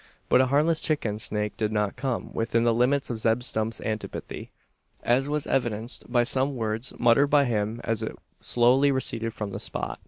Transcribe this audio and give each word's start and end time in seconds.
But 0.29 0.41
a 0.41 0.47
harmless 0.47 0.81
chicken 0.81 1.19
snake 1.19 1.55
did 1.57 1.71
not 1.71 1.95
come 1.95 2.33
within 2.33 2.63
the 2.63 2.73
limits 2.73 3.11
of 3.11 3.19
Zeb 3.19 3.43
Stump's 3.43 3.79
antipathy: 3.81 4.49
as 5.03 5.29
was 5.29 5.45
evidenced 5.45 6.11
by 6.11 6.23
some 6.23 6.55
words 6.55 6.91
muttered 6.97 7.29
by 7.29 7.45
him 7.45 7.79
as 7.83 8.01
it 8.01 8.15
slowly 8.39 8.91
receded 8.91 9.31
from 9.31 9.51
the 9.51 9.59
spot. 9.59 9.99